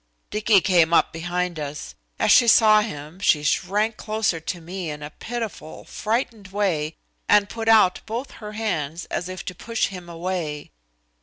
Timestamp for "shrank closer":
3.43-4.39